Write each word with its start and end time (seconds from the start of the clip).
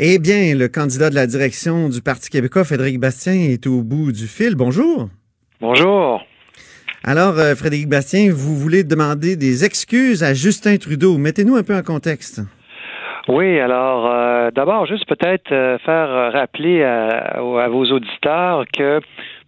Eh 0.00 0.20
bien, 0.20 0.54
le 0.54 0.68
candidat 0.68 1.10
de 1.10 1.16
la 1.16 1.26
direction 1.26 1.88
du 1.88 2.00
Parti 2.00 2.30
québécois, 2.30 2.62
Frédéric 2.62 3.00
Bastien, 3.00 3.32
est 3.32 3.66
au 3.66 3.82
bout 3.82 4.12
du 4.12 4.28
fil. 4.28 4.54
Bonjour. 4.54 5.08
Bonjour. 5.60 6.24
Alors, 7.02 7.36
euh, 7.36 7.56
Frédéric 7.56 7.88
Bastien, 7.88 8.30
vous 8.30 8.54
voulez 8.54 8.84
demander 8.84 9.34
des 9.34 9.64
excuses 9.64 10.22
à 10.22 10.34
Justin 10.34 10.76
Trudeau. 10.76 11.18
Mettez-nous 11.18 11.56
un 11.56 11.64
peu 11.64 11.74
en 11.74 11.82
contexte. 11.82 12.40
Oui, 13.26 13.58
alors 13.58 14.06
euh, 14.06 14.52
d'abord, 14.52 14.86
juste 14.86 15.04
peut-être 15.08 15.50
euh, 15.50 15.78
faire 15.78 16.32
rappeler 16.32 16.84
à, 16.84 17.40
vos 17.68 17.84
auditeurs 17.86 18.66
que 18.72 19.00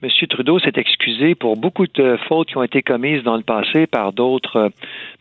M. 0.02 0.10
Trudeau 0.30 0.58
s'est 0.58 0.72
excusé 0.74 1.36
pour 1.36 1.56
beaucoup 1.56 1.86
de 1.86 2.18
fautes 2.28 2.48
qui 2.48 2.56
ont 2.56 2.64
été 2.64 2.82
commises 2.82 3.22
dans 3.22 3.36
le 3.36 3.44
passé 3.44 3.86
par 3.86 4.12
d'autres 4.12 4.72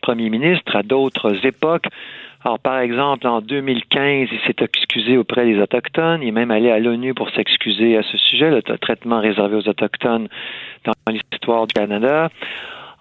premiers 0.02 0.28
ministres 0.28 0.74
à 0.74 0.82
d'autres 0.82 1.46
époques. 1.46 1.86
Alors, 2.42 2.58
par 2.58 2.78
exemple, 2.78 3.26
en 3.26 3.42
2015, 3.42 4.28
il 4.32 4.40
s'est 4.46 4.64
excusé 4.64 5.18
auprès 5.18 5.44
des 5.44 5.60
Autochtones. 5.60 6.22
Il 6.22 6.28
est 6.28 6.32
même 6.32 6.50
allé 6.50 6.70
à 6.70 6.78
l'ONU 6.78 7.12
pour 7.12 7.28
s'excuser 7.30 7.98
à 7.98 8.02
ce 8.02 8.16
sujet, 8.16 8.50
le 8.50 8.62
traitement 8.62 9.20
réservé 9.20 9.56
aux 9.56 9.68
Autochtones 9.68 10.28
dans 10.84 10.92
l'histoire 11.08 11.66
du 11.66 11.74
Canada. 11.74 12.30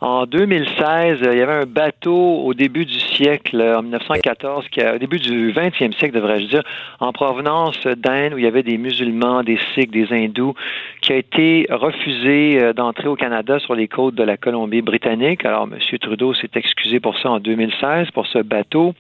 En 0.02 0.26
2016, 0.26 1.20
il 1.24 1.38
y 1.38 1.42
avait 1.42 1.64
un 1.64 1.66
bateau 1.66 2.44
au 2.46 2.54
début 2.54 2.86
du 2.86 2.98
siècle, 2.98 3.62
en 3.62 3.82
1914, 3.82 4.70
qui 4.70 4.80
a, 4.80 4.96
au 4.96 4.98
début 4.98 5.20
du 5.20 5.52
20e 5.52 5.94
siècle, 5.98 6.16
devrais-je 6.16 6.48
dire, 6.48 6.64
en 7.02 7.12
provenance 7.12 7.86
d'Inde, 7.86 8.34
où 8.34 8.38
il 8.38 8.46
y 8.46 8.48
avait 8.48 8.64
des 8.64 8.78
musulmans, 8.78 9.44
des 9.44 9.60
sikhs, 9.74 9.92
des 9.92 10.08
hindous, 10.14 10.54
qui 11.02 11.12
a 11.12 11.18
été 11.18 11.68
refusé 11.70 12.62
euh, 12.62 12.72
d'entrer 12.72 13.10
au 13.10 13.16
Canada 13.16 13.60
sur 13.60 13.76
les 13.76 13.90
côtes 13.90 14.16
de 14.16 14.24
la 14.24 14.38
Colombie-Britannique. 14.38 15.44
Alors, 15.44 15.68
M. 15.70 15.78
Trudeau 16.00 16.34
s'est 16.34 16.52
excusé 16.56 17.02
pour 17.02 17.18
ça 17.20 17.32
en 17.32 17.40
2016, 17.42 18.12
pour 18.12 18.26
ce 18.28 18.40
bateau. 18.40 18.94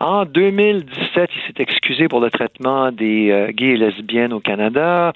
En 0.00 0.26
2017, 0.26 1.30
il 1.34 1.42
s'est 1.46 1.62
excusé 1.62 2.08
pour 2.08 2.20
le 2.20 2.30
traitement 2.30 2.92
des 2.92 3.30
euh, 3.30 3.52
gays 3.52 3.70
et 3.70 3.76
lesbiennes 3.78 4.34
au 4.34 4.40
Canada. 4.40 5.14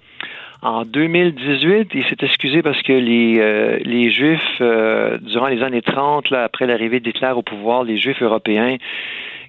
En 0.63 0.85
2018, 0.85 1.91
il 1.93 2.05
s'est 2.05 2.24
excusé 2.24 2.63
parce 2.63 2.80
que 2.82 2.93
les, 2.93 3.41
euh, 3.41 3.79
les 3.85 4.13
Juifs, 4.13 4.41
euh, 4.60 5.19
durant 5.19 5.49
les 5.49 5.60
années 5.60 5.82
30, 5.82 6.30
là, 6.30 6.45
après 6.45 6.66
l'arrivée 6.66 7.01
d'Hitler 7.01 7.32
au 7.35 7.43
pouvoir, 7.43 7.82
les 7.82 7.99
Juifs 7.99 8.23
européens 8.23 8.77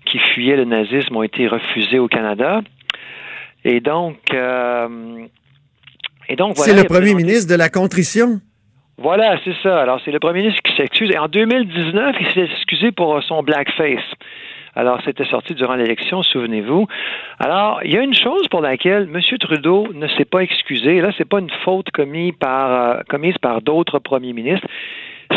qui 0.06 0.18
fuyaient 0.18 0.56
le 0.56 0.66
nazisme 0.66 1.16
ont 1.16 1.22
été 1.22 1.48
refusés 1.48 2.00
au 2.00 2.08
Canada. 2.08 2.62
Et 3.64 3.80
donc, 3.80 4.18
euh, 4.34 5.28
et 6.30 6.36
donc 6.36 6.58
C'est 6.58 6.76
le 6.76 6.86
premier 6.86 7.14
ministre 7.14 7.48
de 7.54 7.60
la 7.60 7.70
contrition? 7.70 8.42
Voilà, 8.98 9.38
c'est 9.44 9.56
ça. 9.62 9.82
Alors, 9.82 10.02
c'est 10.04 10.12
le 10.12 10.20
premier 10.20 10.42
ministre 10.42 10.64
qui 10.64 10.76
s'excuse. 10.76 11.12
Et 11.12 11.20
en 11.20 11.28
2019, 11.28 12.16
il 12.22 12.28
s'est 12.32 12.52
excusé 12.52 12.92
pour 12.92 13.22
son 13.22 13.44
blackface. 13.44 14.02
Alors, 14.76 15.00
c'était 15.06 15.26
sorti 15.26 15.54
durant 15.54 15.76
l'élection, 15.76 16.24
souvenez-vous. 16.24 16.88
Alors, 17.40 17.82
il 17.84 17.92
y 17.92 17.98
a 17.98 18.02
une 18.02 18.16
chose 18.16 18.48
pour 18.48 18.62
laquelle 18.62 19.10
M. 19.14 19.22
Trudeau 19.40 19.88
ne 19.94 20.08
s'est 20.08 20.26
pas 20.26 20.40
excusé. 20.40 21.00
Là, 21.00 21.12
c'est 21.18 21.28
pas 21.28 21.40
une 21.40 21.52
faute 21.64 21.92
commise 21.92 22.34
par, 22.40 22.72
euh, 22.72 23.02
commise 23.08 23.38
par 23.38 23.62
d'autres 23.62 24.00
premiers 24.00 24.34
ministres. 24.34 24.68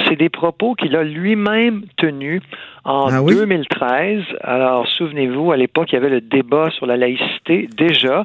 C'est 0.06 0.16
des 0.16 0.28
propos 0.28 0.74
qu'il 0.74 0.96
a 0.96 1.04
lui-même 1.04 1.84
tenus 1.96 2.42
en 2.84 3.08
2013. 3.08 4.22
Ah 4.40 4.54
Alors, 4.54 4.86
souvenez-vous, 4.88 5.52
à 5.52 5.56
l'époque, 5.56 5.92
il 5.92 5.94
y 5.94 5.98
avait 5.98 6.08
le 6.08 6.20
débat 6.20 6.70
sur 6.70 6.86
la 6.86 6.96
laïcité. 6.96 7.68
Déjà, 7.76 8.24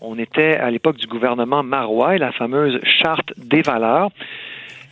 on 0.00 0.18
était 0.18 0.56
à 0.56 0.70
l'époque 0.70 0.96
du 0.96 1.06
gouvernement 1.06 1.62
Marois, 1.62 2.18
la 2.18 2.32
fameuse 2.32 2.80
charte 2.84 3.32
des 3.36 3.62
valeurs. 3.62 4.10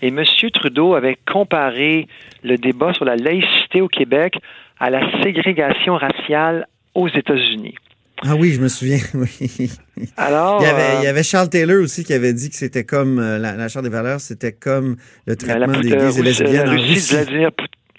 Et 0.02 0.08
M. 0.08 0.22
Trudeau 0.52 0.94
avait 0.94 1.18
comparé 1.30 2.06
le 2.42 2.56
débat 2.56 2.92
sur 2.94 3.04
la 3.04 3.16
laïcité 3.16 3.80
au 3.80 3.88
Québec 3.88 4.34
à 4.78 4.90
la 4.90 5.00
ségrégation 5.22 5.96
raciale 5.96 6.66
aux 6.94 7.08
États-Unis. 7.08 7.74
Ah 8.22 8.34
oui, 8.38 8.52
je 8.52 8.60
me 8.60 8.68
souviens, 8.68 8.98
oui. 9.14 9.70
Alors, 10.16 10.60
il 10.62 11.04
y, 11.04 11.06
avait, 11.06 11.22
Charles 11.22 11.48
Taylor 11.48 11.82
aussi 11.82 12.04
qui 12.04 12.12
avait 12.12 12.34
dit 12.34 12.50
que 12.50 12.56
c'était 12.56 12.84
comme 12.84 13.18
euh, 13.18 13.38
la, 13.38 13.68
Charte 13.68 13.84
des 13.84 13.90
valeurs, 13.90 14.20
c'était 14.20 14.52
comme 14.52 14.96
le 15.26 15.36
traitement 15.36 15.80
des 15.80 15.90
gays 15.90 16.18
et 16.18 16.22
lesbiennes 16.22 16.68
en 16.68 16.72
Russie. 16.72 17.16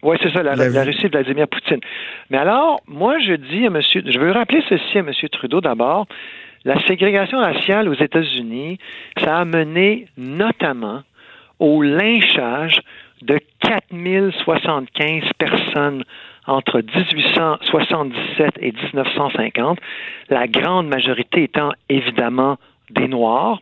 Oui, 0.03 0.17
c'est 0.21 0.31
ça, 0.31 0.41
la, 0.43 0.53
Russie 0.83 1.03
de 1.03 1.09
Vladimir 1.09 1.47
Poutine. 1.47 1.79
Mais 2.29 2.37
alors, 2.37 2.81
moi, 2.87 3.19
je 3.19 3.33
dis 3.33 3.65
à 3.65 3.67
M. 3.67 3.81
Je 3.81 4.19
veux 4.19 4.31
rappeler 4.31 4.63
ceci 4.69 4.97
à 4.97 5.01
M. 5.01 5.11
Trudeau 5.31 5.61
d'abord. 5.61 6.07
La 6.63 6.79
ségrégation 6.85 7.39
raciale 7.39 7.89
aux 7.89 7.95
États-Unis, 7.95 8.77
ça 9.23 9.37
a 9.37 9.45
mené 9.45 10.05
notamment 10.17 11.01
au 11.61 11.81
lynchage 11.83 12.81
de 13.21 13.39
4075 13.61 15.23
personnes 15.37 16.03
entre 16.47 16.81
1877 16.81 18.55
et 18.59 18.71
1950, 18.71 19.77
la 20.29 20.47
grande 20.47 20.87
majorité 20.87 21.43
étant 21.43 21.71
évidemment 21.87 22.57
des 22.89 23.07
Noirs. 23.07 23.61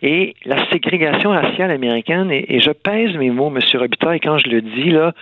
Et 0.00 0.36
la 0.44 0.70
ségrégation 0.70 1.30
raciale 1.30 1.72
américaine, 1.72 2.30
et, 2.30 2.60
je 2.60 2.70
pèse 2.70 3.16
mes 3.16 3.30
mots, 3.30 3.52
M. 3.54 3.58
Robitaille, 3.80 4.20
quand 4.20 4.38
je 4.38 4.48
le 4.50 4.62
dis, 4.62 4.90
là, 4.90 5.12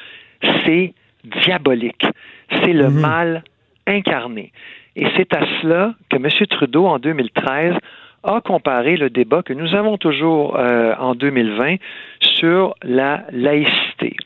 c'est 0.64 0.92
diabolique. 1.24 2.04
C'est 2.50 2.72
le 2.74 2.88
mhm. 2.88 3.00
mal 3.00 3.44
incarné. 3.86 4.52
Et 4.96 5.06
c'est 5.16 5.34
à 5.34 5.46
cela 5.60 5.94
que 6.10 6.16
M. 6.16 6.28
Trudeau, 6.50 6.86
en 6.86 6.98
2013, 6.98 7.74
a 8.22 8.40
comparé 8.40 8.96
le 8.96 9.10
débat 9.10 9.42
que 9.42 9.52
nous 9.52 9.74
avons 9.74 9.98
toujours 9.98 10.56
euh, 10.56 10.94
en 10.98 11.14
2020 11.14 11.76
sur 12.20 12.74
la 12.82 13.24
laïcité. 13.32 14.16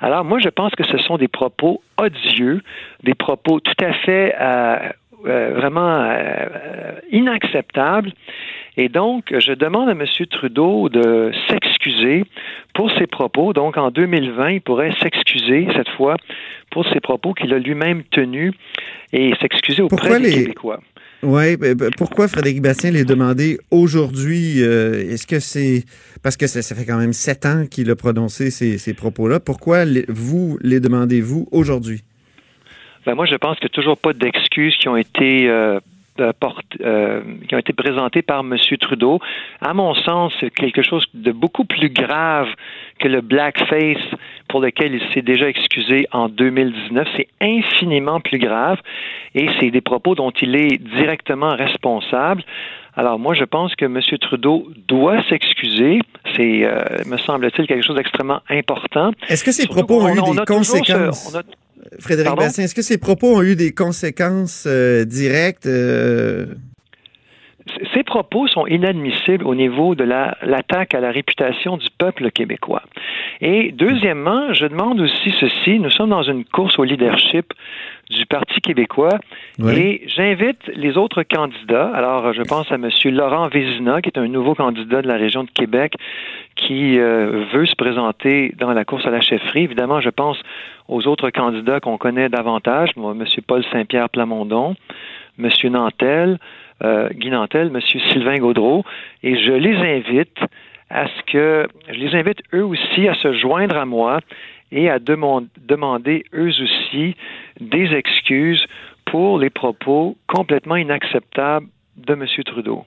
Alors 0.00 0.24
moi, 0.24 0.38
je 0.38 0.48
pense 0.48 0.74
que 0.74 0.84
ce 0.84 0.98
sont 0.98 1.18
des 1.18 1.28
propos 1.28 1.82
odieux, 1.98 2.62
des 3.02 3.14
propos 3.14 3.60
tout 3.60 3.84
à 3.84 3.92
fait 3.92 4.34
euh, 4.40 4.76
euh, 5.26 5.52
vraiment 5.54 6.10
inacceptables. 7.10 8.12
Et 8.76 8.88
donc, 8.88 9.34
je 9.36 9.52
demande 9.52 9.88
à 9.88 9.92
M. 9.92 10.04
Trudeau 10.30 10.88
de 10.88 11.32
s'excuser 11.48 12.24
pour 12.72 12.90
ses 12.92 13.06
propos. 13.06 13.52
Donc, 13.52 13.76
en 13.76 13.90
2020, 13.90 14.50
il 14.52 14.60
pourrait 14.60 14.92
s'excuser 15.02 15.68
cette 15.76 15.88
fois 15.90 16.16
pour 16.70 16.88
ses 16.88 17.00
propos 17.00 17.34
qu'il 17.34 17.52
a 17.52 17.58
lui-même 17.58 18.04
tenus 18.04 18.54
et 19.12 19.34
s'excuser 19.40 19.82
auprès 19.82 20.20
des 20.20 20.32
Québécois. 20.32 20.80
Oui, 21.22 21.56
ben, 21.58 21.74
ben, 21.74 21.90
pourquoi 21.96 22.28
Frédéric 22.28 22.62
Bastien 22.62 22.92
les 22.92 23.04
demandé 23.04 23.58
aujourd'hui? 23.70 24.62
Euh, 24.62 25.12
est-ce 25.12 25.26
que 25.26 25.38
c'est 25.38 25.84
parce 26.22 26.36
que 26.38 26.46
ça, 26.46 26.74
fait 26.74 26.86
quand 26.86 26.96
même 26.96 27.12
sept 27.12 27.44
ans 27.44 27.66
qu'il 27.70 27.90
a 27.90 27.96
prononcé 27.96 28.50
ces, 28.50 28.94
propos-là? 28.94 29.38
Pourquoi 29.38 29.84
vous 30.08 30.58
les 30.62 30.80
demandez-vous 30.80 31.46
aujourd'hui? 31.52 32.02
Ben 33.04 33.14
moi, 33.14 33.26
je 33.26 33.34
pense 33.34 33.58
qu'il 33.58 33.66
n'y 33.66 33.72
a 33.72 33.74
toujours 33.74 33.98
pas 33.98 34.12
d'excuses 34.14 34.76
qui 34.78 34.88
ont 34.88 34.96
été 34.96 35.48
euh, 35.48 35.78
euh, 36.20 37.20
qui 37.48 37.54
ont 37.54 37.58
été 37.58 37.72
présentés 37.72 38.22
par 38.22 38.40
M. 38.40 38.56
Trudeau. 38.80 39.20
À 39.60 39.74
mon 39.74 39.94
sens, 39.94 40.32
quelque 40.56 40.82
chose 40.82 41.06
de 41.14 41.32
beaucoup 41.32 41.64
plus 41.64 41.90
grave 41.90 42.48
que 42.98 43.08
le 43.08 43.20
blackface 43.20 43.96
pour 44.48 44.60
lequel 44.60 44.94
il 44.94 45.02
s'est 45.12 45.22
déjà 45.22 45.48
excusé 45.48 46.06
en 46.12 46.28
2019. 46.28 47.08
C'est 47.16 47.28
infiniment 47.40 48.20
plus 48.20 48.38
grave 48.38 48.78
et 49.34 49.48
c'est 49.58 49.70
des 49.70 49.80
propos 49.80 50.14
dont 50.14 50.30
il 50.30 50.56
est 50.56 50.78
directement 50.78 51.50
responsable. 51.56 52.44
Alors 52.94 53.18
moi, 53.18 53.34
je 53.34 53.44
pense 53.44 53.74
que 53.76 53.84
M. 53.84 54.00
Trudeau 54.20 54.68
doit 54.88 55.22
s'excuser. 55.28 56.00
C'est, 56.36 56.64
euh, 56.64 56.82
me 57.06 57.16
semble-t-il, 57.16 57.66
quelque 57.66 57.86
chose 57.86 57.96
d'extrêmement 57.96 58.40
important. 58.48 59.12
Est-ce 59.28 59.44
que 59.44 59.52
ces 59.52 59.66
propos 59.66 60.02
ont 60.02 60.08
eu 60.08 60.36
des 60.36 60.44
conséquences? 60.46 61.36
Frédéric 61.98 62.34
Bastien, 62.36 62.64
est-ce 62.64 62.74
que 62.74 62.82
ces 62.82 62.98
propos 62.98 63.36
ont 63.36 63.42
eu 63.42 63.56
des 63.56 63.72
conséquences 63.72 64.64
euh, 64.66 65.04
directes? 65.04 65.66
Euh? 65.66 66.46
Ces 67.94 68.02
propos 68.02 68.46
sont 68.46 68.66
inadmissibles 68.66 69.46
au 69.46 69.54
niveau 69.54 69.94
de 69.94 70.04
l'attaque 70.04 70.94
à 70.94 71.00
la 71.00 71.10
réputation 71.10 71.76
du 71.76 71.88
peuple 71.98 72.30
québécois. 72.30 72.82
Et 73.40 73.72
deuxièmement, 73.72 74.52
je 74.52 74.66
demande 74.66 75.00
aussi 75.00 75.34
ceci, 75.40 75.78
nous 75.78 75.90
sommes 75.90 76.10
dans 76.10 76.22
une 76.22 76.44
course 76.44 76.78
au 76.78 76.84
leadership 76.84 77.52
du 78.10 78.26
Parti 78.26 78.60
québécois 78.60 79.18
et 79.64 80.02
j'invite 80.16 80.66
les 80.74 80.98
autres 80.98 81.22
candidats, 81.22 81.90
alors 81.94 82.32
je 82.32 82.42
pense 82.42 82.70
à 82.72 82.74
M. 82.74 82.88
Laurent 83.04 83.48
Vézina, 83.48 84.02
qui 84.02 84.08
est 84.08 84.18
un 84.18 84.26
nouveau 84.26 84.54
candidat 84.54 85.00
de 85.00 85.08
la 85.08 85.16
région 85.16 85.44
de 85.44 85.50
Québec 85.50 85.94
qui 86.56 86.98
euh, 86.98 87.44
veut 87.52 87.66
se 87.66 87.76
présenter 87.76 88.52
dans 88.58 88.72
la 88.72 88.84
course 88.84 89.06
à 89.06 89.10
la 89.10 89.20
chefferie. 89.20 89.62
Évidemment, 89.62 90.00
je 90.00 90.10
pense 90.10 90.36
aux 90.88 91.06
autres 91.06 91.30
candidats 91.30 91.80
qu'on 91.80 91.98
connaît 91.98 92.28
davantage, 92.28 92.90
moi, 92.96 93.12
M. 93.12 93.24
Paul 93.46 93.64
Saint-Pierre 93.72 94.10
Plamondon, 94.10 94.74
M. 95.38 95.48
Nantel, 95.70 96.38
euh, 96.82 97.08
Guy 97.10 97.28
M. 97.28 97.80
Sylvain 98.12 98.38
Gaudreau, 98.38 98.84
et 99.22 99.36
je 99.36 99.52
les 99.52 99.76
invite 99.76 100.38
à 100.90 101.06
ce 101.06 101.32
que, 101.32 101.68
je 101.88 101.98
les 101.98 102.14
invite 102.14 102.38
eux 102.52 102.64
aussi 102.64 103.08
à 103.08 103.14
se 103.14 103.32
joindre 103.32 103.76
à 103.76 103.86
moi 103.86 104.20
et 104.72 104.90
à 104.90 104.98
demander 104.98 106.24
eux 106.34 106.48
aussi 106.48 107.14
des 107.60 107.92
excuses 107.92 108.64
pour 109.06 109.38
les 109.38 109.50
propos 109.50 110.16
complètement 110.26 110.76
inacceptables 110.76 111.66
de 111.96 112.12
M. 112.12 112.26
Trudeau. 112.44 112.84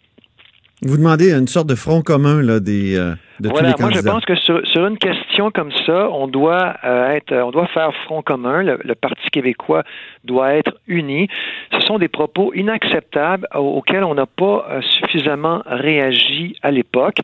Vous 0.82 0.98
demandez 0.98 1.32
une 1.32 1.48
sorte 1.48 1.68
de 1.68 1.76
front 1.76 2.02
commun 2.02 2.42
là, 2.42 2.60
des, 2.60 2.98
euh, 2.98 3.16
de 3.44 3.50
voilà, 3.50 3.74
tous 3.74 3.78
les 3.78 3.84
candidats. 3.84 4.12
Moi, 4.12 4.22
je 4.22 4.26
pense 4.26 4.56
que 4.56 4.64
sur, 4.66 4.88
une 4.88 4.98
question 4.98 5.52
comme 5.52 5.72
ça, 5.86 6.10
on 6.10 6.28
doit 6.28 6.76
euh, 6.84 7.12
être, 7.12 7.34
on 7.34 7.52
doit 7.52 7.68
faire 7.68 7.94
front 8.06 8.22
commun. 8.22 8.64
Le, 8.64 8.96
Parti 8.96 9.30
québécois 9.32 9.84
doit 10.24 10.54
être 10.54 10.74
uni. 10.88 11.28
Ce 11.74 11.82
sont 11.82 12.00
des 12.00 12.08
propos 12.08 12.54
inacceptables 12.54 13.48
auxquels 13.54 14.04
on 14.04 14.16
n'a 14.16 14.26
pas 14.26 14.66
euh, 14.70 14.82
suffisamment 14.82 15.62
réagi 15.66 16.56
à 16.62 16.72
l'époque. 16.72 17.18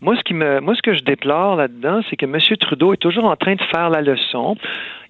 Moi, 0.00 0.16
ce 0.16 0.22
qui 0.22 0.34
me, 0.34 0.60
moi, 0.60 0.74
ce 0.74 0.82
que 0.82 0.94
je 0.94 1.02
déplore 1.02 1.56
là-dedans, 1.56 2.00
c'est 2.10 2.16
que 2.16 2.26
M. 2.26 2.38
Trudeau 2.60 2.92
est 2.92 2.98
toujours 2.98 3.24
en 3.24 3.36
train 3.36 3.54
de 3.54 3.62
faire 3.74 3.88
la 3.88 4.02
leçon. 4.02 4.56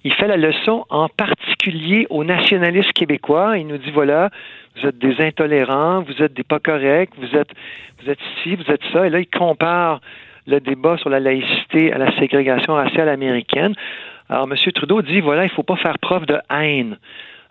Il 0.05 0.13
fait 0.13 0.27
la 0.27 0.37
leçon 0.37 0.85
en 0.89 1.09
particulier 1.09 2.07
aux 2.09 2.23
nationalistes 2.23 2.93
québécois. 2.93 3.57
Il 3.57 3.67
nous 3.67 3.77
dit 3.77 3.91
voilà, 3.91 4.29
vous 4.77 4.87
êtes 4.87 4.97
des 4.97 5.15
intolérants, 5.19 6.01
vous 6.03 6.23
êtes 6.23 6.33
des 6.33 6.43
pas 6.43 6.59
corrects, 6.59 7.11
vous 7.17 7.35
êtes, 7.35 7.49
vous 8.01 8.09
êtes 8.09 8.19
ci, 8.41 8.55
vous 8.55 8.71
êtes 8.71 8.83
ça. 8.93 9.05
Et 9.05 9.09
là, 9.09 9.19
il 9.19 9.27
compare 9.27 9.99
le 10.47 10.59
débat 10.59 10.97
sur 10.97 11.09
la 11.09 11.19
laïcité 11.19 11.91
à 11.91 11.97
la 11.97 12.17
ségrégation 12.19 12.73
raciale 12.73 13.09
américaine. 13.09 13.73
Alors, 14.29 14.47
M. 14.49 14.55
Trudeau 14.73 15.01
dit 15.01 15.21
voilà, 15.21 15.43
il 15.43 15.49
ne 15.49 15.53
faut 15.53 15.63
pas 15.63 15.75
faire 15.77 15.97
preuve 15.99 16.25
de 16.25 16.37
haine. 16.49 16.97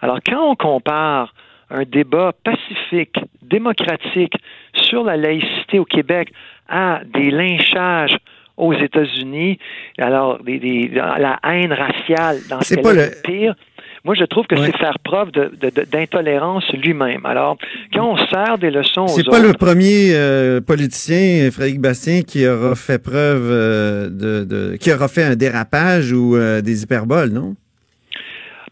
Alors, 0.00 0.18
quand 0.26 0.50
on 0.50 0.56
compare 0.56 1.34
un 1.70 1.84
débat 1.84 2.32
pacifique, 2.44 3.16
démocratique 3.42 4.34
sur 4.74 5.04
la 5.04 5.16
laïcité 5.16 5.78
au 5.78 5.84
Québec 5.84 6.30
à 6.68 7.00
des 7.04 7.30
lynchages 7.30 8.16
aux 8.56 8.72
États-Unis, 8.72 9.58
alors 9.98 10.42
des, 10.42 10.88
la 10.92 11.38
haine 11.42 11.72
raciale 11.72 12.38
dans 12.48 12.60
ce 12.60 12.76
pas 12.76 12.92
le 12.92 13.10
pire. 13.24 13.54
Moi, 14.04 14.14
je 14.14 14.24
trouve 14.24 14.46
que 14.46 14.54
c'est 14.56 14.76
faire 14.76 14.98
preuve 14.98 15.30
d'intolérance 15.30 16.70
lui-même. 16.74 17.24
Alors, 17.24 17.56
quand 17.94 18.12
on 18.12 18.16
sert 18.18 18.58
des 18.58 18.70
leçons 18.70 19.04
aux 19.04 19.08
C'est 19.08 19.24
pas 19.24 19.38
le 19.38 19.54
premier 19.54 20.10
euh, 20.12 20.60
politicien, 20.60 21.50
Frédéric 21.50 21.80
Bastien, 21.80 22.20
qui 22.20 22.46
aura 22.46 22.74
fait 22.74 22.98
preuve 22.98 23.48
euh, 23.50 24.10
de, 24.10 24.76
qui 24.76 24.92
aura 24.92 25.08
fait 25.08 25.24
un 25.24 25.36
dérapage 25.36 26.12
ou 26.12 26.36
euh, 26.36 26.60
des 26.60 26.82
hyperboles, 26.82 27.30
non? 27.30 27.54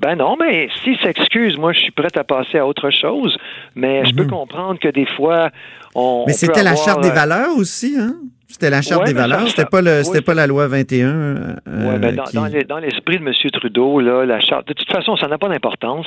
Ben 0.01 0.17
non, 0.17 0.37
mais 0.39 0.69
s'il 0.83 0.99
s'excuse, 0.99 1.57
moi, 1.57 1.73
je 1.73 1.79
suis 1.79 1.93
prêt 1.93 2.09
à 2.15 2.25
passer 2.25 2.59
à 2.59 2.67
autre 2.67 2.91
chose. 2.91 3.39
Mais 3.75 4.05
je 4.05 4.15
peux 4.15 4.25
mhm. 4.25 4.31
comprendre 4.31 4.81
que 4.81 4.89
des 4.89 5.07
fois, 5.07 5.51
on. 5.95 6.25
Mais 6.27 6.35
c'était 6.35 6.63
la 6.63 6.77
charte 6.77 7.03
des 7.03 7.11
valeurs 7.11 7.57
aussi, 7.57 7.95
hein? 7.99 8.17
C'était 8.63 8.71
la 8.71 8.83
Charte 8.83 9.07
des 9.07 9.13
valeurs, 9.13 9.49
c'était 9.49 9.69
pas 9.69 9.83
le, 9.83 10.05
c'était 10.05 10.21
pas 10.21 10.35
la 10.35 10.47
loi 10.47 10.69
21. 10.69 11.09
Euh, 11.09 11.99
ben 11.99 12.15
dans, 12.69 12.79
l'esprit 12.79 13.19
de 13.19 13.27
M. 13.27 13.33
Trudeau, 13.53 13.99
là, 13.99 14.25
la 14.25 14.39
Charte. 14.39 14.69
De 14.69 14.73
toute 14.73 14.89
façon, 14.89 15.17
ça 15.17 15.27
n'a 15.27 15.37
pas 15.37 15.49
d'importance. 15.49 16.07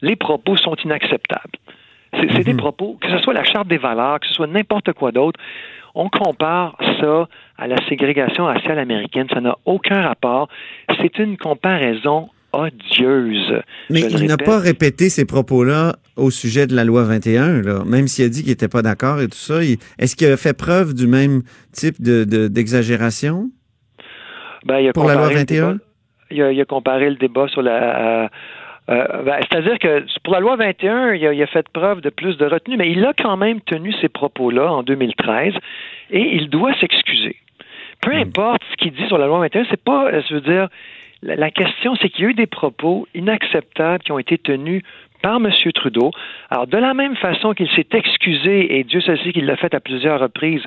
Les 0.00 0.16
propos 0.16 0.56
sont 0.56 0.74
inacceptables. 0.84 1.60
C'est 2.12 2.42
des 2.42 2.54
mhm. 2.54 2.58
propos, 2.58 2.98
que 3.00 3.08
ce 3.08 3.18
soit 3.18 3.34
la 3.34 3.44
Charte 3.44 3.68
des 3.68 3.78
valeurs, 3.78 4.18
que 4.18 4.26
ce 4.26 4.34
soit 4.34 4.48
n'importe 4.48 4.92
quoi 4.94 5.12
d'autre, 5.12 5.38
on 5.94 6.08
compare 6.08 6.76
ça 7.00 7.28
à 7.56 7.68
la 7.68 7.76
ségrégation 7.88 8.46
raciale 8.46 8.80
américaine. 8.80 9.28
Ça 9.32 9.40
n'a 9.40 9.56
aucun 9.64 10.02
rapport. 10.02 10.48
C'est 11.00 11.20
une 11.20 11.36
comparaison 11.36 12.30
odieuse. 12.52 13.62
Mais 13.90 14.00
il 14.00 14.26
n'a 14.26 14.36
pas 14.36 14.58
répété 14.58 15.08
ces 15.08 15.24
propos-là 15.24 15.96
au 16.16 16.30
sujet 16.30 16.66
de 16.66 16.74
la 16.74 16.84
loi 16.84 17.04
21, 17.04 17.62
là. 17.62 17.84
même 17.84 18.06
s'il 18.06 18.24
a 18.24 18.28
dit 18.28 18.42
qu'il 18.42 18.50
n'était 18.50 18.68
pas 18.68 18.82
d'accord 18.82 19.20
et 19.20 19.28
tout 19.28 19.36
ça. 19.36 19.60
Est-ce 19.98 20.16
qu'il 20.16 20.28
a 20.28 20.36
fait 20.36 20.56
preuve 20.56 20.94
du 20.94 21.06
même 21.06 21.42
type 21.72 22.00
d'exagération 22.00 23.50
de, 24.64 24.68
ben, 24.68 24.92
pour 24.92 25.04
la 25.04 25.14
loi 25.14 25.28
21? 25.28 25.78
Il 26.30 26.42
a, 26.42 26.64
comparé 26.64 27.10
le 27.10 27.16
débat 27.16 27.48
sur 27.48 27.62
la... 27.62 28.24
Euh, 28.24 28.28
euh, 28.90 29.22
ben, 29.22 29.40
C'est-à-dire 29.50 29.78
que 29.78 30.04
pour 30.24 30.34
la 30.34 30.40
loi 30.40 30.56
21, 30.56 31.12
il 31.12 31.26
a, 31.26 31.32
il 31.32 31.42
a, 31.42 31.46
fait 31.46 31.66
preuve 31.68 32.00
de 32.00 32.10
plus 32.10 32.36
de 32.36 32.46
retenue, 32.46 32.76
mais 32.76 32.90
il 32.90 33.04
a 33.04 33.12
quand 33.12 33.36
même 33.36 33.60
tenu 33.60 33.92
ces 34.00 34.08
propos-là 34.08 34.72
en 34.72 34.82
2013 34.82 35.54
et 36.10 36.36
il 36.36 36.48
doit 36.48 36.74
s'excuser. 36.80 37.36
Peu 38.00 38.12
hmm. 38.12 38.22
importe 38.22 38.62
ce 38.70 38.76
qu'il 38.76 38.92
dit 38.92 39.06
sur 39.06 39.18
la 39.18 39.26
loi 39.26 39.38
21, 39.40 39.64
c'est 39.70 39.82
pas, 39.82 40.20
je 40.20 40.34
veux 40.34 40.40
dire, 40.40 40.68
la, 41.22 41.50
question, 41.50 41.94
c'est 41.96 42.08
qu'il 42.08 42.24
y 42.24 42.26
a 42.26 42.30
eu 42.30 42.34
des 42.34 42.46
propos 42.46 43.06
inacceptables 43.14 44.02
qui 44.02 44.12
ont 44.12 44.18
été 44.18 44.38
tenus 44.38 44.82
par 45.22 45.36
M. 45.36 45.50
Trudeau. 45.74 46.10
Alors, 46.50 46.66
de 46.66 46.76
la 46.76 46.94
même 46.94 47.16
façon 47.16 47.54
qu'il 47.54 47.70
s'est 47.70 47.86
excusé, 47.92 48.78
et 48.78 48.84
Dieu 48.84 49.00
sait 49.00 49.16
qu'il 49.32 49.46
l'a 49.46 49.56
fait 49.56 49.74
à 49.74 49.80
plusieurs 49.80 50.20
reprises, 50.20 50.64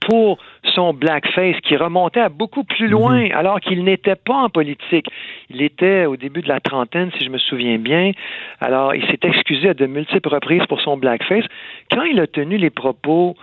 pour 0.00 0.38
son 0.74 0.94
blackface 0.94 1.56
qui 1.62 1.76
remontait 1.76 2.20
à 2.20 2.28
beaucoup 2.28 2.64
plus 2.64 2.88
loin 2.88 3.24
mhm. 3.24 3.32
alors 3.32 3.60
qu'il 3.60 3.82
n'était 3.84 4.16
pas 4.16 4.34
en 4.34 4.48
politique. 4.48 5.06
Il 5.50 5.62
était 5.62 6.06
au 6.06 6.16
début 6.16 6.42
de 6.42 6.48
la 6.48 6.60
trentaine, 6.60 7.10
si 7.18 7.24
je 7.24 7.30
me 7.30 7.38
souviens 7.38 7.78
bien. 7.78 8.12
Alors, 8.60 8.94
il 8.94 9.04
s'est 9.06 9.18
excusé 9.22 9.70
à 9.70 9.74
de 9.74 9.86
multiples 9.86 10.28
reprises 10.28 10.64
pour 10.68 10.80
son 10.80 10.96
blackface. 10.96 11.44
Quand 11.90 12.02
il 12.02 12.20
a 12.20 12.26
tenu 12.26 12.58
les 12.58 12.70
propos 12.70 13.36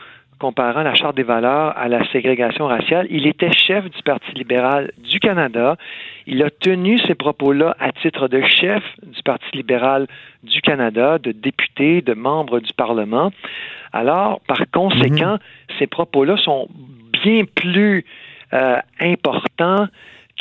comparant 0.46 0.84
la 0.84 0.94
Charte 0.94 1.16
des 1.16 1.24
valeurs 1.24 1.76
à 1.76 1.88
la 1.88 2.08
ségrégation 2.12 2.68
raciale. 2.68 3.08
Il 3.10 3.26
était 3.26 3.52
chef 3.52 3.86
du 3.86 4.04
Parti 4.04 4.32
libéral 4.36 4.92
du 5.00 5.20
Canada. 5.20 5.76
Il 6.28 6.44
a 6.44 6.52
tenu 6.52 7.00
ces 7.00 7.16
propos-là 7.16 7.76
à 7.80 7.92
titre 7.92 8.28
de 8.28 8.44
chef 8.44 8.84
du 9.02 9.24
Parti 9.24 9.46
libéral 9.54 10.06
du 10.44 10.62
Canada, 10.62 11.18
de 11.18 11.32
député, 11.32 12.04
de 12.04 12.14
membre 12.14 12.60
du 12.60 12.72
Parlement. 12.74 13.32
Alors, 13.92 14.40
par 14.42 14.60
conséquent, 14.72 15.34
mhm. 15.34 15.80
ces 15.80 15.88
propos-là 15.88 16.38
sont 16.38 16.68
bien 17.24 17.42
plus 17.56 18.06
euh, 18.54 18.78
importants 19.02 19.88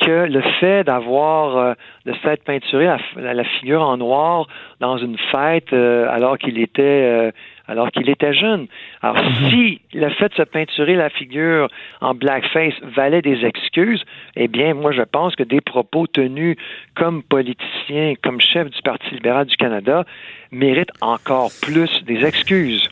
que 0.05 0.27
le 0.27 0.43
fait 0.61 0.85
d'avoir 0.85 1.57
euh, 1.57 1.73
de 2.05 2.13
s'être 2.23 2.45
peinturé 2.45 2.85
la, 3.17 3.33
la, 3.33 3.45
figure 3.45 3.81
en 3.81 3.97
noir 3.97 4.49
dans 4.81 4.99
une 4.99 5.17
fête 5.33 5.73
euh, 5.73 6.07
alors 6.11 6.37
qu'il 6.37 6.59
était 6.59 7.33
alors 7.67 7.91
qu'il 7.91 8.09
était 8.09 8.35
jeune. 8.35 8.67
Alors, 9.03 9.17
mhm. 9.17 9.51
si 9.51 9.81
le 9.93 10.11
fait 10.11 10.29
de 10.29 10.35
se 10.35 10.43
peinturer 10.43 10.95
la 10.95 11.11
figure 11.11 11.69
en 12.01 12.15
blackface 12.15 12.75
valait 12.83 13.23
des 13.23 13.45
excuses, 13.45 14.05
eh 14.37 14.49
bien, 14.49 14.75
moi, 14.75 14.93
je 14.93 15.03
pense 15.03 15.35
que 15.37 15.43
des 15.43 15.61
propos 15.61 16.07
tenus 16.07 16.57
comme 16.95 17.23
politicien, 17.23 18.15
comme 18.23 18.41
chef 18.41 18.71
du 18.71 18.83
Parti 18.83 19.15
libéral 19.15 19.47
du 19.47 19.57
Canada, 19.57 20.05
méritent 20.51 20.93
encore 21.01 21.51
plus 21.63 22.05
des 22.05 22.25
excuses. 22.25 22.89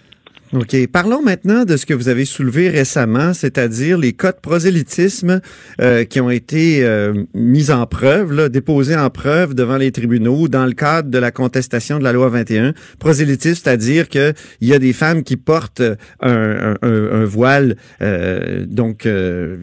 OK. 0.53 0.87
Parlons 0.89 1.23
maintenant 1.23 1.65
de 1.65 1.79
ce 1.79 1.87
que 1.87 1.95
vous 1.95 2.11
avez 2.11 2.27
soulevé 2.27 2.69
récemment, 2.69 3.33
c'est-à-dire 3.33 3.97
les 3.97 4.13
cas 4.13 4.33
de 4.33 4.37
prosélytisme 4.37 5.41
euh, 5.81 6.05
qui 6.05 6.21
ont 6.21 6.29
été 6.29 6.85
euh, 6.85 7.25
mis 7.33 7.71
en 7.71 7.87
preuve, 7.87 8.51
déposés 8.51 8.95
en 8.95 9.09
preuve 9.09 9.55
devant 9.55 9.79
les 9.79 9.93
tribunaux 9.93 10.49
dans 10.49 10.67
le 10.67 10.73
cadre 10.73 11.09
de 11.09 11.17
la 11.17 11.31
contestation 11.31 11.99
de 11.99 12.05
la 12.05 12.13
loi 12.13 12.29
21. 12.29 12.75
Prosélytisme, 12.99 13.63
c'est-à-dire 13.65 14.11
qu'il 14.11 14.35
y 14.61 14.75
a 14.75 14.79
des 14.79 14.93
femmes 14.93 15.23
qui 15.23 15.39
portent 15.39 15.83
un, 16.21 16.75
un, 16.83 17.25
voile, 17.25 17.77
euh, 18.03 18.67
donc 18.67 19.09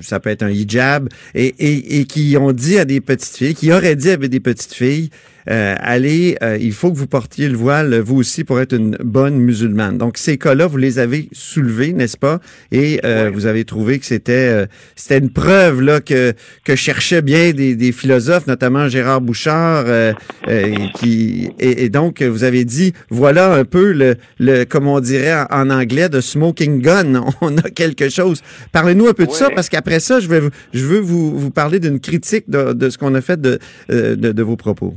ça 0.01 0.19
peut 0.19 0.31
être 0.31 0.41
un 0.41 0.49
hijab, 0.49 1.07
et, 1.35 1.53
et, 1.59 1.99
et 1.99 2.05
qui 2.05 2.35
ont 2.35 2.51
dit 2.51 2.79
à 2.79 2.85
des 2.85 2.99
petites 2.99 3.37
filles, 3.37 3.53
qui 3.53 3.71
auraient 3.71 3.95
dit 3.95 4.09
à 4.09 4.17
des 4.17 4.39
petites 4.39 4.73
filles, 4.73 5.11
euh, 5.49 5.75
allez, 5.79 6.37
euh, 6.43 6.57
il 6.59 6.73
faut 6.73 6.91
que 6.91 6.97
vous 6.97 7.07
portiez 7.07 7.49
le 7.49 7.57
voile, 7.57 7.99
vous 7.99 8.17
aussi, 8.17 8.43
pour 8.43 8.59
être 8.59 8.73
une 8.73 8.97
bonne 9.03 9.35
musulmane. 9.35 9.97
Donc, 9.97 10.17
ces 10.17 10.37
cas-là, 10.37 10.67
vous 10.67 10.77
les 10.77 10.99
avez 10.99 11.27
soulevés, 11.31 11.91
n'est-ce 11.93 12.17
pas? 12.17 12.39
Et 12.71 12.99
euh, 13.03 13.31
vous 13.33 13.47
avez 13.47 13.65
trouvé 13.65 13.99
que 13.99 14.05
c'était 14.05 14.67
c'était 14.95 15.17
une 15.17 15.31
preuve 15.31 15.81
là 15.81 16.01
que, 16.01 16.33
que 16.63 16.75
cherchaient 16.75 17.21
bien 17.21 17.51
des, 17.51 17.75
des 17.75 17.91
philosophes, 17.91 18.45
notamment 18.47 18.87
Gérard 18.87 19.21
Bouchard, 19.21 19.85
qui 20.95 21.49
et, 21.59 21.89
donc 21.89 22.21
vous 22.21 22.43
avez 22.43 22.65
dit, 22.65 22.93
voilà 23.09 23.53
un 23.53 23.65
peu 23.65 23.91
le, 23.91 24.15
le 24.39 24.65
comme 24.65 24.87
on 24.87 24.99
dirait 24.99 25.45
en, 25.49 25.69
anglais, 25.69 26.09
de 26.09 26.21
smoking 26.21 26.81
gun. 26.81 27.25
On 27.41 27.57
a 27.57 27.69
quelque 27.69 28.09
chose. 28.09 28.41
Parlez-nous 28.71 29.07
un 29.07 29.13
peu 29.13 29.25
de 29.25 29.31
ça, 29.31 29.49
parce 29.49 29.69
qu'après 29.69 29.99
ça, 29.99 30.19
je 30.19 30.27
vais 30.27 30.41
je 30.73 30.85
veux 30.85 30.99
vous, 30.99 31.37
vous 31.37 31.51
parler 31.51 31.79
d'une 31.79 31.99
critique 31.99 32.49
de, 32.49 32.73
de 32.73 32.89
ce 32.89 32.97
qu'on 32.97 33.15
a 33.15 33.21
fait 33.21 33.39
de, 33.41 33.59
de, 33.89 34.15
de 34.15 34.43
vos 34.43 34.55
propos. 34.55 34.93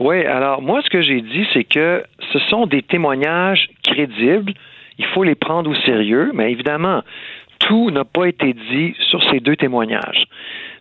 Oui, 0.00 0.24
alors 0.24 0.62
moi, 0.62 0.80
ce 0.82 0.90
que 0.90 1.02
j'ai 1.02 1.20
dit, 1.20 1.46
c'est 1.52 1.64
que 1.64 2.04
ce 2.32 2.38
sont 2.40 2.66
des 2.66 2.82
témoignages 2.82 3.68
crédibles. 3.82 4.52
Il 4.98 5.06
faut 5.06 5.24
les 5.24 5.34
prendre 5.34 5.70
au 5.70 5.74
sérieux, 5.74 6.30
mais 6.34 6.50
évidemment, 6.50 7.02
tout 7.58 7.90
n'a 7.90 8.04
pas 8.04 8.26
été 8.26 8.52
dit 8.52 8.94
sur 9.10 9.22
ces 9.30 9.40
deux 9.40 9.56
témoignages. 9.56 10.24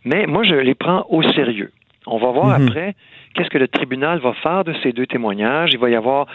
Mais 0.05 0.25
moi, 0.25 0.43
je 0.43 0.55
les 0.55 0.75
prends 0.75 1.05
au 1.09 1.21
sérieux. 1.23 1.71
On 2.07 2.17
va 2.17 2.31
voir 2.31 2.59
mhm. 2.59 2.67
après 2.67 2.95
qu'est-ce 3.33 3.49
que 3.49 3.57
le 3.57 3.67
tribunal 3.67 4.19
va 4.19 4.33
faire 4.33 4.63
de 4.63 4.73
ces 4.81 4.91
deux 4.91 5.05
témoignages. 5.05 5.71
Il 5.73 5.79
va 5.79 5.89
y 5.89 5.95
avoir 5.95 6.25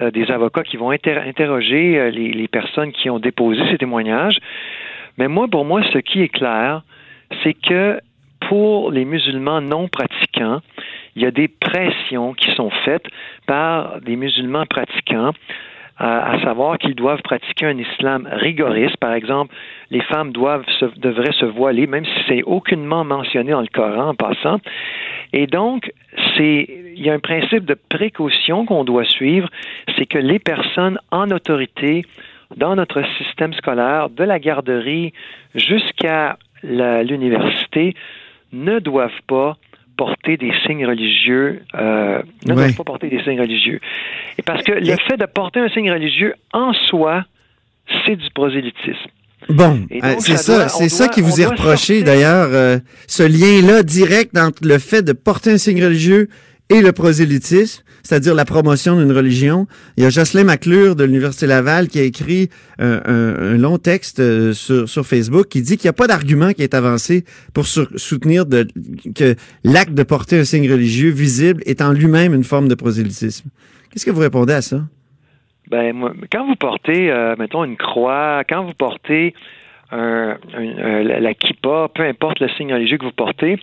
euh, 0.00 0.10
des 0.10 0.30
avocats 0.30 0.64
qui 0.64 0.76
vont 0.76 0.90
interroger 0.90 1.98
euh, 1.98 2.10
les, 2.10 2.32
les 2.32 2.48
personnes 2.48 2.92
qui 2.92 3.08
ont 3.10 3.20
déposé 3.20 3.62
ces 3.70 3.78
témoignages. 3.78 4.38
Mais 5.16 5.28
moi, 5.28 5.46
pour 5.48 5.64
moi, 5.64 5.82
ce 5.92 5.98
qui 5.98 6.22
est 6.22 6.28
clair, 6.28 6.82
c'est 7.42 7.54
que 7.54 8.00
pour 8.48 8.90
les 8.90 9.04
musulmans 9.04 9.60
non 9.60 9.88
pratiquants, 9.88 10.60
il 11.16 11.22
y 11.22 11.26
a 11.26 11.30
des 11.30 11.48
pressions 11.48 12.34
qui 12.34 12.50
sont 12.54 12.70
faites 12.84 13.06
par 13.46 14.00
des 14.00 14.16
musulmans 14.16 14.66
pratiquants 14.66 15.32
à 15.96 16.40
savoir 16.42 16.78
qu'ils 16.78 16.96
doivent 16.96 17.22
pratiquer 17.22 17.66
un 17.66 17.78
islam 17.78 18.28
rigoriste. 18.30 18.96
Par 18.96 19.14
exemple, 19.14 19.54
les 19.90 20.00
femmes 20.00 20.32
doivent 20.32 20.64
devraient 20.96 21.32
se 21.32 21.44
voiler, 21.44 21.86
même 21.86 22.04
si 22.04 22.20
c'est 22.26 22.42
aucunement 22.42 23.04
mentionné 23.04 23.52
dans 23.52 23.60
le 23.60 23.68
Coran 23.68 24.08
en 24.08 24.14
passant. 24.14 24.58
Et 25.32 25.46
donc, 25.46 25.92
c'est 26.36 26.68
il 26.96 27.02
y 27.02 27.10
a 27.10 27.14
un 27.14 27.20
principe 27.20 27.64
de 27.64 27.76
précaution 27.88 28.66
qu'on 28.66 28.84
doit 28.84 29.04
suivre, 29.04 29.48
c'est 29.96 30.06
que 30.06 30.18
les 30.18 30.38
personnes 30.38 30.98
en 31.10 31.30
autorité 31.30 32.04
dans 32.56 32.76
notre 32.76 33.02
système 33.18 33.52
scolaire, 33.54 34.10
de 34.10 34.22
la 34.22 34.38
garderie 34.38 35.12
jusqu'à 35.54 36.38
l'université, 36.62 37.94
ne 38.52 38.78
doivent 38.78 39.22
pas 39.26 39.56
porter 39.96 40.36
des 40.36 40.52
signes 40.66 40.86
religieux, 40.86 41.62
euh, 41.74 42.22
ne 42.46 42.54
doivent 42.54 42.76
pas 42.76 42.84
porter 42.84 43.08
des 43.08 43.22
signes 43.22 43.40
religieux? 43.40 43.80
Et 44.38 44.42
parce 44.42 44.62
que 44.62 44.72
le 44.72 44.96
fait 45.08 45.16
de 45.16 45.26
porter 45.26 45.60
un 45.60 45.68
signe 45.68 45.90
religieux 45.90 46.34
en 46.52 46.72
soi, 46.72 47.24
c'est 48.04 48.16
du 48.16 48.30
prosélytisme. 48.30 49.10
Bon, 49.48 49.86
euh, 49.92 50.14
c'est 50.20 50.38
ça, 50.38 50.68
c'est 50.68 50.88
ça 50.88 51.08
qui 51.08 51.20
vous 51.20 51.40
est 51.40 51.46
reproché 51.46 52.02
d'ailleurs, 52.02 52.48
euh, 52.52 52.78
ce 53.06 53.22
lien-là 53.22 53.82
direct 53.82 54.36
entre 54.38 54.66
le 54.66 54.78
fait 54.78 55.02
de 55.02 55.12
porter 55.12 55.52
un 55.52 55.58
signe 55.58 55.84
religieux 55.84 56.28
et 56.70 56.80
le 56.80 56.92
prosélytisme, 56.92 57.83
c'est-à-dire 58.04 58.34
la 58.34 58.44
promotion 58.44 58.96
d'une 59.00 59.10
religion. 59.10 59.66
Il 59.96 60.04
y 60.04 60.06
a 60.06 60.10
Jocelyn 60.10 60.44
McClure 60.44 60.94
de 60.94 61.04
l'Université 61.04 61.46
Laval 61.46 61.88
qui 61.88 61.98
a 61.98 62.02
écrit 62.02 62.50
un, 62.78 63.56
long 63.56 63.78
texte 63.78 64.20
euh, 64.20 64.52
sur, 64.52 65.04
Facebook 65.04 65.48
qui 65.48 65.62
dit 65.62 65.76
qu'il 65.76 65.86
n'y 65.86 65.90
a 65.90 65.94
pas 65.94 66.06
d'argument 66.06 66.52
qui 66.52 66.62
est 66.62 66.74
avancé 66.74 67.24
pour 67.54 67.66
soutenir 67.66 68.44
que 69.14 69.34
l'acte 69.64 69.94
de 69.94 70.02
porter 70.02 70.38
un 70.38 70.44
signe 70.44 70.70
religieux 70.70 71.10
visible 71.10 71.62
est 71.66 71.80
en 71.80 71.92
lui-même 71.92 72.34
une 72.34 72.44
forme 72.44 72.68
de 72.68 72.74
prosélytisme. 72.74 73.48
Qu'est-ce 73.90 74.04
que 74.04 74.10
vous 74.10 74.20
répondez 74.20 74.52
à 74.52 74.62
ça? 74.62 74.80
Ben, 75.70 75.94
quand 76.30 76.46
vous 76.46 76.56
portez, 76.56 77.10
euh, 77.10 77.36
mettons, 77.38 77.64
une 77.64 77.76
croix, 77.76 78.42
quand 78.48 78.64
vous 78.64 78.74
portez 78.74 79.34
un, 79.90 80.36
la 81.02 81.34
kippa, 81.34 81.88
peu 81.94 82.02
importe 82.02 82.40
le 82.40 82.48
signe 82.48 82.72
religieux 82.72 82.98
que 82.98 83.04
vous 83.04 83.12
portez, 83.12 83.58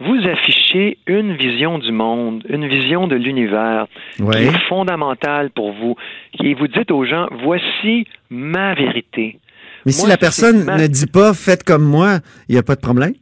vous 0.00 0.16
affichez 0.26 0.98
une 1.06 1.36
vision 1.36 1.78
du 1.78 1.92
monde, 1.92 2.44
une 2.48 2.66
vision 2.66 3.06
de 3.06 3.16
l'univers 3.16 3.86
qui 4.16 4.38
est 4.38 4.68
fondamentale 4.68 5.50
pour 5.50 5.72
vous. 5.72 5.96
Et 6.42 6.54
vous 6.54 6.68
dites 6.68 6.90
aux 6.90 7.04
gens, 7.04 7.28
voici 7.42 8.06
ma 8.30 8.74
vérité. 8.74 9.38
Mais 9.86 9.92
si 9.92 10.06
la 10.06 10.16
personne 10.16 10.64
ne 10.64 10.86
dit 10.86 11.06
pas, 11.06 11.34
faites 11.34 11.64
comme 11.64 11.84
moi, 11.84 12.18
il 12.48 12.52
n'y 12.52 12.58
a 12.58 12.62
pas 12.62 12.76
de 12.76 12.80
problème? 12.80 13.12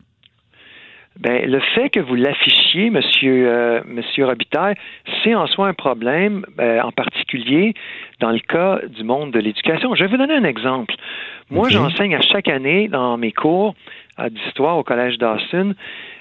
Ben, 1.19 1.51
le 1.51 1.59
fait 1.75 1.91
que 1.91 1.99
vous 1.99 2.15
l'affichiez, 2.15 2.91
Monsieur, 2.91 3.49
euh, 3.49 3.81
Monsieur 3.87 4.27
Robitaille, 4.27 4.77
c'est 5.23 5.35
en 5.35 5.49
soi 5.49 5.67
un 5.67 5.75
problème, 5.75 6.45
euh, 6.61 6.81
en 6.81 6.93
particulier 6.93 7.75
dans 8.21 8.31
le 8.31 8.39
cas 8.39 8.79
du 8.87 9.03
monde 9.03 9.33
de 9.33 9.41
l'éducation. 9.41 9.97
Je 9.97 10.05
vais 10.05 10.11
vous 10.11 10.17
donner 10.17 10.35
un 10.35 10.45
exemple. 10.45 10.95
Moi, 11.51 11.71
j'enseigne 11.71 12.15
à 12.15 12.21
chaque 12.21 12.47
année 12.47 12.87
dans 12.87 13.17
mes 13.17 13.33
cours 13.33 13.75
d'histoire 14.31 14.77
au 14.77 14.85
Collège 14.85 15.17
Dawson, 15.19 15.75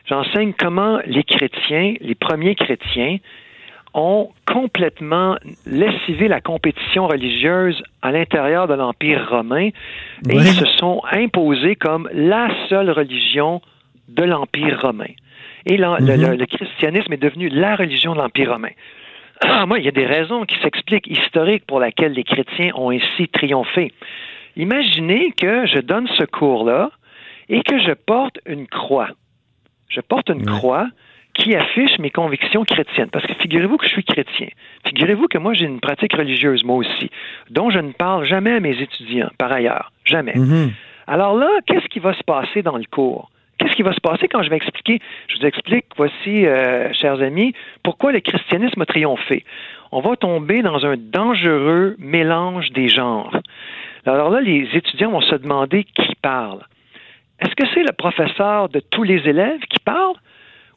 j'enseigne 0.08 0.54
comment 0.54 1.00
les 1.06 1.24
chrétiens, 1.24 1.96
les 2.00 2.16
premiers 2.16 2.56
chrétiens, 2.56 3.18
ont 3.94 4.30
complètement 4.46 5.38
lessivé 5.66 6.28
la 6.28 6.40
compétition 6.40 7.08
religieuse 7.08 7.82
à 8.02 8.12
l'intérieur 8.12 8.68
de 8.68 8.76
l'Empire 8.76 9.28
romain 9.30 9.70
et 10.30 10.36
ils 10.36 10.54
se 10.54 10.66
sont 10.78 11.02
imposés 11.12 11.76
comme 11.76 12.08
la 12.14 12.50
seule 12.70 12.92
religion 12.92 13.62
de 14.08 14.24
l'Empire 14.24 14.80
romain. 14.82 15.12
Et 15.66 15.78
mm-hmm. 15.78 16.38
le, 16.38 16.46
christianisme 16.46 17.12
est 17.14 17.22
devenu 17.22 17.50
la 17.50 17.76
religion 17.76 18.14
de 18.14 18.20
l'Empire 18.20 18.52
romain. 18.52 18.72
Ah, 19.42 19.66
moi, 19.66 19.80
il 19.80 19.86
y 19.86 19.88
a 19.88 19.92
des 19.92 20.06
raisons 20.06 20.46
qui 20.46 20.56
s'expliquent 20.62 21.08
historiques 21.08 21.66
pour 21.68 21.80
lesquelles 21.80 22.14
les 22.14 22.24
chrétiens 22.24 22.72
ont 22.76 22.92
ainsi 22.92 23.28
triomphé. 23.28 23.92
Imaginez 24.56 25.32
que 25.32 25.68
je 25.68 25.80
donne 25.80 26.08
ce 26.18 26.24
cours-là 26.24 26.92
et 27.50 27.62
que 27.62 27.80
je 27.80 27.94
porte 27.94 28.40
une 28.46 28.68
croix. 28.68 29.10
Je 29.90 30.02
porte 30.02 30.30
une 30.30 30.46
croix 30.46 30.88
qui 31.38 31.56
affiche 31.56 32.00
mes 32.00 32.10
convictions 32.10 32.66
chrétiennes. 32.66 33.10
Parce 33.10 33.26
que 33.26 33.34
figurez-vous 33.36 33.78
que 33.78 33.86
je 33.86 33.92
suis 33.92 34.04
chrétien. 34.04 34.48
Figurez-vous 34.88 35.28
que 35.28 35.38
moi, 35.38 35.54
j'ai 35.54 35.66
une 35.66 35.80
pratique 35.80 36.16
religieuse, 36.16 36.64
moi 36.64 36.78
aussi, 36.78 37.10
dont 37.50 37.70
je 37.70 37.80
ne 37.80 37.92
parle 37.92 38.26
jamais 38.26 38.54
à 38.54 38.60
mes 38.60 38.82
étudiants, 38.82 39.30
par 39.38 39.52
ailleurs. 39.52 39.92
Jamais. 40.04 40.34
Mm-hmm. 40.34 40.72
Alors 41.08 41.36
là, 41.36 41.50
qu'est-ce 41.66 41.88
qui 41.88 42.00
va 42.00 42.14
se 42.14 42.24
passer 42.24 42.64
dans 42.64 42.78
le 42.78 42.86
cours? 42.90 43.30
Qu'est-ce 43.58 43.76
qui 43.76 43.82
va 43.82 43.94
se 43.94 44.02
passer 44.02 44.28
quand 44.28 44.44
je 44.44 44.50
vais 44.50 44.58
expliquer? 44.58 45.00
Je 45.28 45.38
vous 45.38 45.46
explique, 45.46 45.86
voici, 45.96 46.46
euh, 46.46 46.94
chers 46.94 47.22
amis, 47.22 47.54
pourquoi 47.84 48.12
le 48.12 48.20
christianisme 48.20 48.82
a 48.82 48.86
triomphé. 48.86 49.46
On 49.92 50.02
va 50.02 50.16
tomber 50.16 50.62
dans 50.62 50.86
un 50.86 50.96
dangereux 50.98 51.96
mélange 51.98 52.72
des 52.72 52.88
genres. 52.88 53.36
Alors 54.06 54.30
là, 54.30 54.42
les 54.42 54.68
étudiants 54.74 55.12
vont 55.12 55.22
se 55.22 55.36
demander 55.36 55.86
qui 55.86 56.16
parle. 56.22 56.60
Est-ce 57.40 57.56
que 57.56 57.68
c'est 57.74 57.84
le 57.84 57.94
professeur 57.94 58.70
de 58.70 58.80
tous 58.80 59.04
les 59.04 59.28
élèves 59.28 59.60
qui 59.70 59.80
parle 59.80 60.16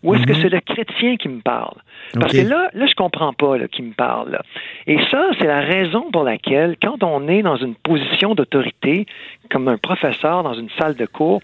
ou 0.03 0.15
est-ce 0.15 0.25
que 0.25 0.33
mhm. 0.33 0.39
c'est 0.41 0.49
le 0.49 0.61
chrétien 0.61 1.17
qui 1.17 1.29
me 1.29 1.43
parle? 1.43 1.77
Parce 2.19 2.33
que 2.33 2.49
là, 2.49 2.71
là, 2.73 2.87
je 2.87 2.95
comprends 2.95 3.35
pas 3.35 3.59
là, 3.59 3.69
qui 3.69 3.83
me 3.83 3.93
parle. 3.93 4.41
Et 4.87 4.99
ça, 5.11 5.29
c'est 5.39 5.47
la 5.47 5.61
raison 5.61 6.11
pour 6.11 6.25
laquelle, 6.25 6.77
quand 6.83 7.03
on 7.03 7.29
est 7.29 7.43
dans 7.43 7.57
une 7.57 7.75
position 7.75 8.35
d'autorité, 8.35 9.07
comme 9.51 9.69
un 9.69 9.77
professeur 9.77 10.43
dans 10.43 10.55
une 10.55 10.71
salle 10.79 10.97
de 10.97 11.05
cours, 11.05 11.43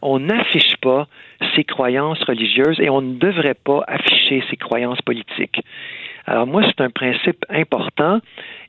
on 0.00 0.20
n'affiche 0.20 0.76
pas 0.78 1.06
ses 1.54 1.64
croyances 1.64 2.22
religieuses 2.22 2.80
et 2.80 2.88
on 2.88 3.02
ne 3.02 3.14
devrait 3.14 3.54
pas 3.54 3.84
afficher 3.86 4.42
ses 4.48 4.56
croyances 4.56 5.02
politiques. 5.02 5.60
Alors 6.26 6.46
moi, 6.46 6.62
c'est 6.66 6.80
un 6.80 6.90
principe 6.90 7.44
important 7.48 8.20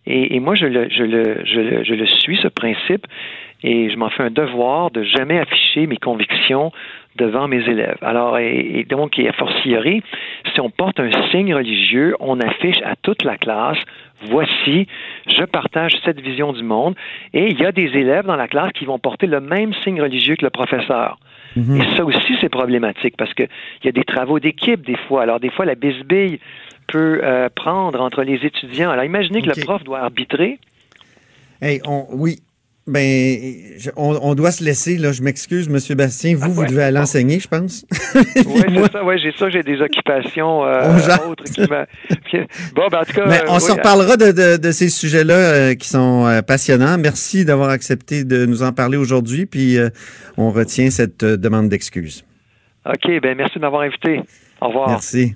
et, 0.05 0.39
moi, 0.39 0.55
je 0.55 0.65
le, 0.65 0.89
je, 0.89 1.03
le, 1.03 1.45
je, 1.45 1.59
le, 1.59 1.83
je 1.83 1.93
le 1.93 2.07
suis, 2.07 2.37
ce 2.37 2.47
principe, 2.47 3.05
et 3.63 3.89
je 3.89 3.97
m'en 3.97 4.09
fais 4.09 4.23
un 4.23 4.31
devoir 4.31 4.91
de 4.91 5.03
jamais 5.03 5.39
afficher 5.39 5.87
mes 5.87 5.97
convictions 5.97 6.71
devant 7.15 7.47
mes 7.47 7.61
élèves. 7.67 7.97
Alors, 8.01 8.37
et, 8.37 8.85
donc, 8.87 9.19
et 9.19 9.27
a 9.27 9.33
fortiori, 9.33 10.01
si 10.53 10.61
on 10.61 10.69
porte 10.69 10.99
un 10.99 11.09
signe 11.31 11.53
religieux, 11.53 12.15
on 12.19 12.39
affiche 12.39 12.81
à 12.85 12.95
toute 12.95 13.23
la 13.23 13.37
classe, 13.37 13.77
voici, 14.21 14.87
je 15.27 15.43
partage 15.43 15.93
cette 16.05 16.21
vision 16.21 16.53
du 16.53 16.63
monde, 16.63 16.95
et 17.33 17.47
il 17.47 17.59
y 17.59 17.65
a 17.65 17.71
des 17.71 17.87
élèves 17.97 18.25
dans 18.25 18.37
la 18.37 18.47
classe 18.47 18.71
qui 18.73 18.85
vont 18.85 18.99
porter 18.99 19.27
le 19.27 19.41
même 19.41 19.73
signe 19.83 20.01
religieux 20.01 20.35
que 20.35 20.45
le 20.45 20.51
professeur. 20.51 21.19
Mhm. 21.55 21.81
Et 21.81 21.95
ça 21.95 22.05
aussi, 22.05 22.35
c'est 22.39 22.49
problématique 22.49 23.15
parce 23.17 23.33
qu'il 23.33 23.49
y 23.83 23.87
a 23.89 23.91
des 23.91 24.03
travaux 24.03 24.39
d'équipe 24.39 24.85
des 24.85 24.97
fois. 25.07 25.23
Alors, 25.23 25.39
des 25.39 25.49
fois, 25.49 25.65
la 25.65 25.75
bisbille 25.75 26.39
peut 26.87 27.21
euh, 27.23 27.49
prendre 27.53 27.99
entre 28.01 28.23
les 28.23 28.45
étudiants. 28.45 28.91
Alors, 28.91 29.03
imaginez 29.03 29.41
que 29.41 29.49
le 29.49 29.63
prof 29.63 29.83
doit 29.83 29.99
arbitrer. 29.99 30.59
Hey, 31.61 31.81
on, 31.85 32.05
oui, 32.11 32.37
ben, 32.89 33.37
on, 33.95 34.35
doit 34.35 34.51
se 34.51 34.63
laisser, 34.63 34.97
là. 34.97 35.11
Je 35.11 35.21
m'excuse, 35.21 35.67
M. 35.67 35.95
Bastien. 35.95 36.35
Vous, 36.35 36.43
ah, 36.45 36.47
vous 36.49 36.65
devez 36.65 36.83
aller 36.83 36.99
enseigner, 36.99 37.39
je 37.39 37.47
pense. 37.47 37.85
oui, 38.15 38.23
c'est 38.67 38.91
ça. 38.91 39.03
Oui, 39.03 39.19
j'ai 39.21 39.31
ça. 39.31 39.49
J'ai 39.49 39.63
des 39.63 39.79
occupations 39.81 40.65
euh, 40.65 40.97
autres 41.27 41.43
qui 41.45 41.61
Bon, 42.75 42.87
ben, 42.91 42.99
en 42.99 43.03
tout 43.03 43.13
cas. 43.13 43.25
Mais 43.27 43.41
on 43.47 43.55
euh, 43.55 43.59
se 43.59 43.71
reparlera 43.71 44.17
de, 44.17 44.57
de, 44.57 44.71
ces 44.71 44.89
sujets-là 44.89 45.33
euh, 45.33 45.75
qui 45.75 45.87
sont 45.87 46.41
passionnants. 46.45 46.97
Merci 46.97 47.45
d'avoir 47.45 47.69
accepté 47.69 48.23
de 48.23 48.45
nous 48.45 48.63
en 48.63 48.73
parler 48.73 48.97
aujourd'hui. 48.97 49.45
Puis, 49.45 49.77
on 50.37 50.51
retient 50.51 50.89
cette 50.89 51.23
demande 51.23 51.69
d'excuses. 51.69 52.25
OK. 52.85 53.21
Ben, 53.21 53.35
merci 53.37 53.55
de 53.55 53.61
m'avoir 53.61 53.83
invité. 53.83 54.21
Au 54.61 54.67
revoir. 54.67 54.89
Merci. 54.89 55.35